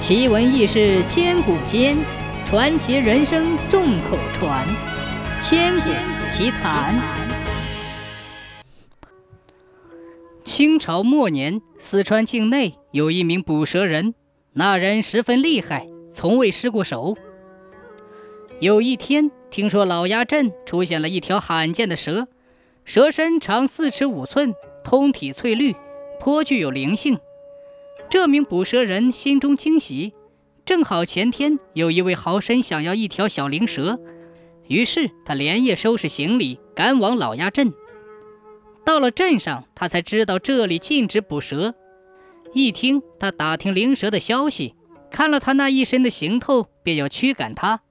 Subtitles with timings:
[0.00, 1.94] 奇闻异事千古间，
[2.46, 4.66] 传奇人生众口传。
[5.42, 5.90] 千古
[6.30, 6.98] 奇谈。
[10.42, 14.14] 清朝末年，四川境内有一名捕蛇人，
[14.54, 17.14] 那人十分厉害，从未失过手。
[18.58, 22.26] 有一天，听说老鸭镇出现了一条罕见的蛇，
[22.86, 25.76] 蛇身长四尺五寸，通体翠绿，
[26.18, 27.18] 颇具有灵性。
[28.10, 30.12] 这名捕蛇人心中惊喜，
[30.66, 34.00] 正好前天有一位豪绅想要一条小灵蛇，
[34.66, 37.72] 于是他连夜收拾行李，赶往老鸭镇。
[38.84, 41.76] 到了镇上，他才知道这里禁止捕蛇。
[42.52, 44.74] 一听他打听灵蛇的消息，
[45.12, 47.82] 看了他那一身的行头，便要驱赶他。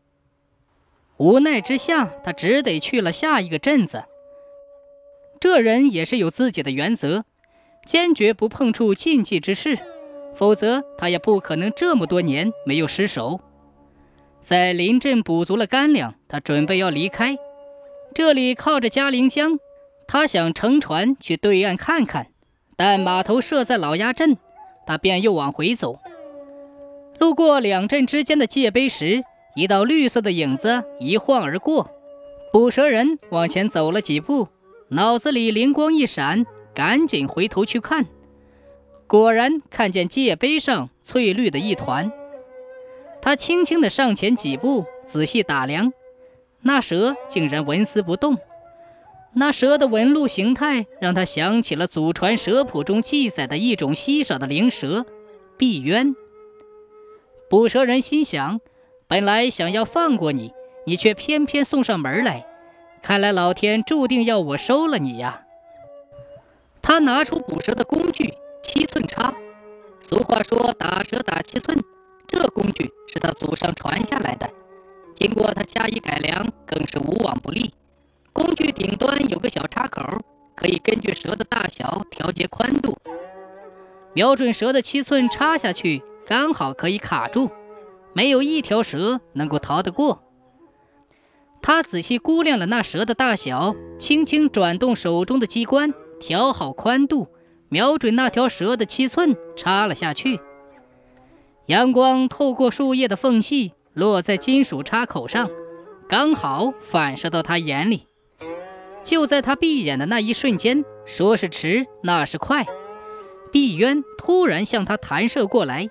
[1.16, 4.04] 无奈之下，他只得去了下一个镇子。
[5.40, 7.24] 这人也是有自己的原则，
[7.86, 9.80] 坚决不碰触禁忌之事。
[10.36, 13.40] 否则，他也不可能这么多年没有失手。
[14.42, 17.38] 在临镇补足了干粮，他准备要离开。
[18.14, 19.60] 这里靠着嘉陵江，
[20.08, 22.28] 他想乘船去对岸看看，
[22.76, 24.38] 但码头设在老鸭镇，
[24.88, 26.00] 他便又往回走。
[27.20, 29.24] 路过两镇之间的界碑时，
[29.56, 31.92] 一道绿色的影子一晃而过。
[32.54, 34.48] 捕蛇人往前走了几步，
[34.88, 38.06] 脑子里灵光一闪，赶紧回头去看。
[39.10, 42.12] 果然看见界碑上翠绿的一团，
[43.24, 45.92] 他轻轻地上前几步，仔细打量，
[46.62, 48.38] 那蛇竟然纹丝不动。
[49.34, 55.08] 那蛇的纹路形态让他想起了祖传蛇谱中记载的一种稀少的灵蛇——
[55.58, 56.16] 碧渊。
[57.50, 58.62] 捕蛇人心想：
[59.08, 60.54] 本来想要放过你，
[60.86, 62.46] 你却偏偏送上门来，
[63.02, 65.48] 看来老天注定要我收了你呀！
[66.84, 68.36] 他拿出捕蛇的工具。
[68.62, 69.34] 七寸叉，
[70.02, 71.78] 俗话说打蛇打七寸，
[72.28, 74.50] 这工具是他祖上传下来的，
[75.16, 77.74] 经过他加以改良，更是无往不利。
[78.32, 80.02] 工具顶端有个小插口，
[80.56, 82.98] 可以根据蛇的大小调节宽度，
[84.14, 87.50] 瞄准蛇的七寸插下去，刚好可以卡住，
[88.14, 90.24] 没有一条蛇能够逃得过。
[91.62, 97.28] 他仔细估量了那蛇的大小，轻轻转动手中的机关，调好宽度。
[97.70, 100.40] 瞄准那条蛇的七寸，插了下去。
[101.68, 105.50] 阳光透过树叶的缝隙，落在金属插口上，
[106.08, 108.08] 刚好反射到他眼里。
[109.04, 112.66] 就在他闭眼的那一瞬间，说是迟，那是快，
[113.52, 115.88] 碧渊突然向他弹射过来，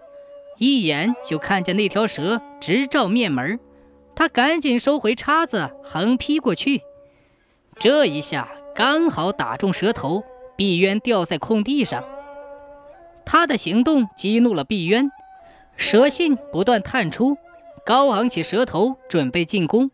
[0.59, 3.61] 一眼就看见那条蛇直照面门。
[4.17, 6.83] 他赶紧收回叉子，横劈过去。
[7.79, 10.25] 这一下刚好打中蛇头。
[10.59, 12.03] 碧渊掉在空地上，
[13.25, 15.09] 他的行动激怒了碧渊，
[15.77, 17.37] 蛇信不断探出，
[17.87, 19.93] 高昂起蛇头准备进攻。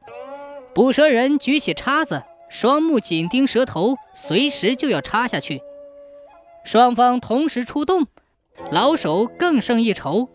[0.75, 5.61] 捕蛇人举起叉子，双目紧盯蛇头，随时就要插下去。
[6.65, 8.07] 双方同时出动，
[8.71, 10.31] 老手更胜一筹。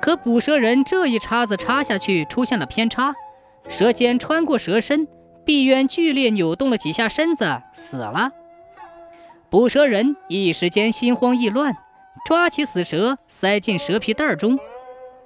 [0.00, 3.14] 可捕蛇人这一叉子插下去出现了偏差，
[3.68, 5.06] 蛇尖穿过蛇身，
[5.44, 8.32] 碧渊剧烈扭动了几下身子，死了。
[9.56, 11.78] 捕蛇人一时间心慌意乱，
[12.26, 14.58] 抓起死蛇塞进蛇皮袋中，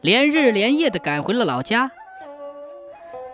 [0.03, 1.91] 连日连夜地赶回了老家。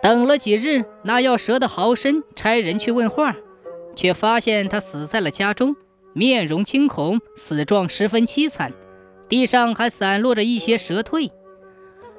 [0.01, 3.35] 等了几日，那要蛇的豪绅差人去问话，
[3.95, 5.75] 却发现他死在了家中，
[6.13, 8.73] 面容惊恐，死状十分凄惨，
[9.29, 11.29] 地上还散落着一些蛇蜕。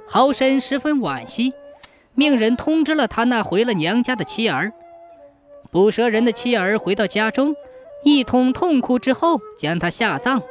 [0.06, 1.52] 豪绅十分惋惜，
[2.14, 4.72] 命人通知了他那回了娘家的妻儿。
[5.72, 7.56] 捕蛇人的妻儿回到家中。
[8.04, 10.42] 一通痛哭之后，将他下葬。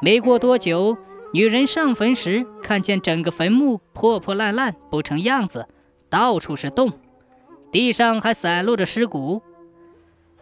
[0.00, 0.96] 没过多久，
[1.32, 5.66] 女人上坟时，看见整个坟墓破破烂烂，不成样子，
[6.08, 6.92] 到处是洞，
[7.70, 9.42] 地上还散落着尸骨。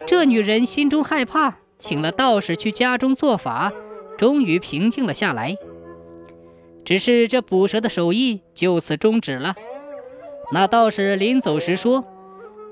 [0.05, 3.71] 这女人心中害怕，请了道士去家中做法，
[4.17, 5.55] 终于平静了下来。
[6.83, 9.55] 只是这捕蛇的手艺就此终止了。
[10.51, 12.03] 那道士临走时说：“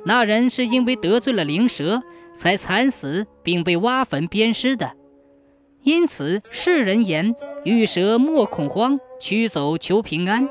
[0.05, 2.01] 那人是因为得罪了灵蛇。”
[2.39, 4.93] 才惨死，并被挖坟鞭尸的。
[5.83, 10.47] 因此，世人言：遇蛇莫恐慌，驱走求平安。